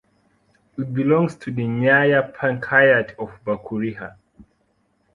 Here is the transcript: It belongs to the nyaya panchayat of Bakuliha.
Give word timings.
It 0.79 0.91
belongs 0.95 1.35
to 1.35 1.51
the 1.51 1.63
nyaya 1.67 2.33
panchayat 2.33 3.13
of 3.19 3.37
Bakuliha. 3.45 4.15